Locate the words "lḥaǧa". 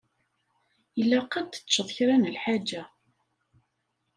2.35-2.83